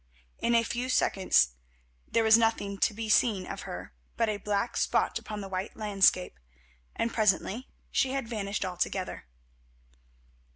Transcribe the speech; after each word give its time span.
In 0.39 0.55
a 0.55 0.63
few 0.63 0.89
seconds 0.89 1.49
there 2.07 2.23
was 2.23 2.35
nothing 2.35 2.79
to 2.79 2.91
be 2.91 3.07
seen 3.07 3.45
of 3.45 3.61
her 3.69 3.93
but 4.17 4.29
a 4.29 4.37
black 4.37 4.75
spot 4.75 5.19
upon 5.19 5.41
the 5.41 5.47
white 5.47 5.75
landscape, 5.75 6.39
and 6.95 7.13
presently 7.13 7.67
she 7.91 8.09
had 8.11 8.27
vanished 8.27 8.65
altogether. 8.65 9.27